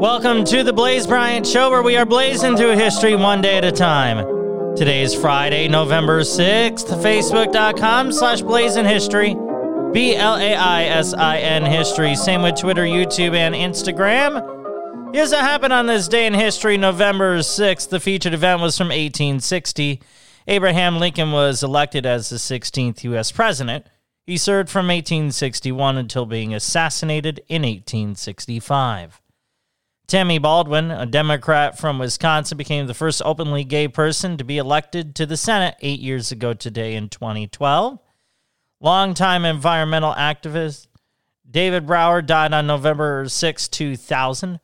[0.00, 3.64] Welcome to the Blaze Bryant Show, where we are blazing through history one day at
[3.64, 4.33] a time.
[4.76, 6.88] Today is Friday, November 6th.
[7.00, 9.36] Facebook.com slash blazing history.
[9.92, 12.16] B L A I S I N history.
[12.16, 15.14] Same with Twitter, YouTube, and Instagram.
[15.14, 17.88] Here's what happened on this day in history, November 6th.
[17.88, 20.02] The featured event was from 1860.
[20.48, 23.30] Abraham Lincoln was elected as the 16th U.S.
[23.30, 23.86] president.
[24.26, 29.20] He served from 1861 until being assassinated in 1865.
[30.06, 35.14] Tammy Baldwin, a Democrat from Wisconsin, became the first openly gay person to be elected
[35.14, 37.98] to the Senate eight years ago today in 2012.
[38.80, 40.88] Longtime environmental activist
[41.50, 44.60] David Brower died on November 6, 2000.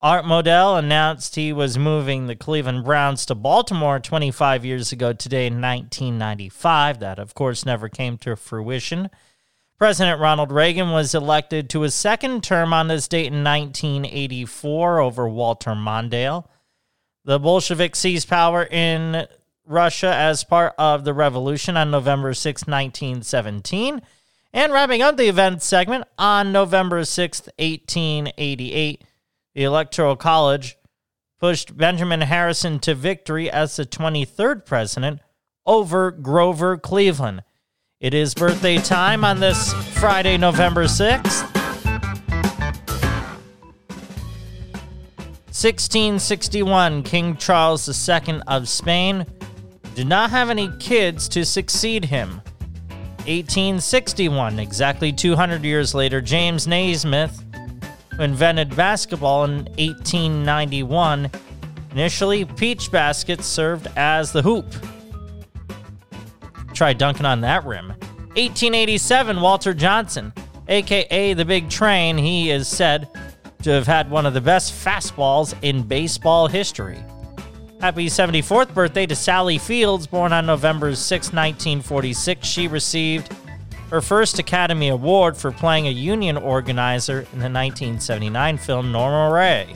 [0.00, 5.46] Art Modell announced he was moving the Cleveland Browns to Baltimore 25 years ago today
[5.46, 7.00] in 1995.
[7.00, 9.10] That, of course, never came to fruition.
[9.78, 15.28] President Ronald Reagan was elected to his second term on this date in 1984 over
[15.28, 16.48] Walter Mondale.
[17.24, 19.28] The Bolsheviks seized power in
[19.64, 24.02] Russia as part of the revolution on November 6, 1917.
[24.52, 29.04] And wrapping up the event segment on November 6, 1888,
[29.54, 30.76] the Electoral College
[31.38, 35.20] pushed Benjamin Harrison to victory as the 23rd president
[35.64, 37.44] over Grover Cleveland.
[38.00, 41.42] It is birthday time on this Friday, November 6th.
[45.50, 49.26] 1661, King Charles II of Spain
[49.96, 52.40] did not have any kids to succeed him.
[53.26, 57.44] 1861, exactly 200 years later, James Naismith,
[58.16, 61.28] who invented basketball in 1891,
[61.90, 64.72] initially peach baskets served as the hoop.
[66.78, 67.88] Try dunking on that rim.
[67.88, 70.32] 1887, Walter Johnson,
[70.68, 73.08] aka the Big Train, he is said
[73.64, 77.02] to have had one of the best fastballs in baseball history.
[77.80, 82.46] Happy 74th birthday to Sally Fields, born on November 6, 1946.
[82.46, 83.34] She received
[83.90, 89.66] her first Academy Award for playing a union organizer in the 1979 film Norma Rae.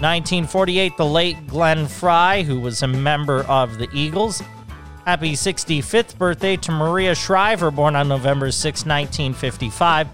[0.00, 4.42] 1948, the late Glenn Frey, who was a member of the Eagles,
[5.04, 10.06] Happy 65th birthday to Maria Shriver, born on November 6, 1955.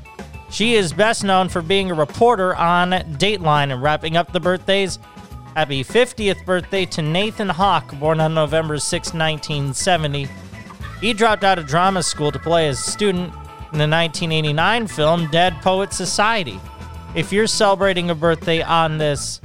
[0.50, 4.98] She is best known for being a reporter on Dateline and wrapping up the birthdays.
[5.54, 10.26] Happy 50th birthday to Nathan Hawke, born on November 6, 1970.
[11.02, 13.28] He dropped out of drama school to play as a student
[13.72, 16.58] in the 1989 film Dead Poet Society.
[17.14, 19.42] If you're celebrating a birthday on this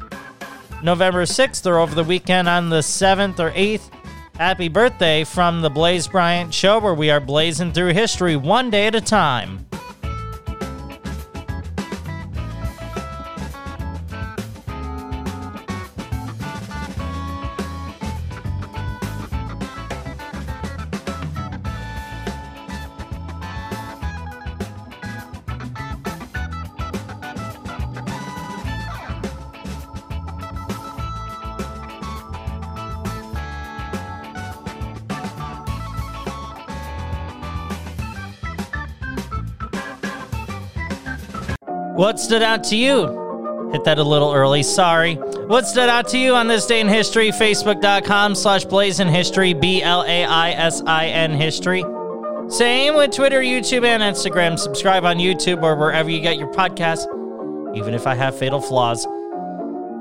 [0.81, 3.89] November 6th or over the weekend on the 7th or 8th,
[4.37, 8.87] Happy birthday from the Blaze Bryant Show, where we are blazing through history one day
[8.87, 9.67] at a time.
[41.95, 43.69] What stood out to you?
[43.71, 45.15] Hit that a little early, sorry.
[45.15, 47.29] What stood out to you on this day in history?
[47.29, 51.83] Facebook.com slash blazing history, B L A I S I N history.
[52.49, 54.57] Same with Twitter, YouTube, and Instagram.
[54.57, 57.05] Subscribe on YouTube or wherever you get your podcasts,
[57.77, 59.05] even if I have fatal flaws.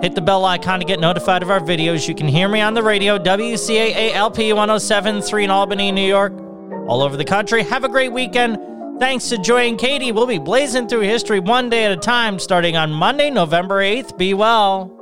[0.00, 2.09] Hit the bell icon to get notified of our videos.
[2.09, 6.33] You can hear me on the radio, WCAALP 1073 in Albany, New York.
[6.88, 7.62] All over the country.
[7.62, 8.72] Have a great weekend.
[9.03, 10.13] Thanks to Joy and Katie.
[10.13, 14.16] We'll be blazing through history one day at a time starting on Monday, November 8th.
[14.16, 15.02] Be well.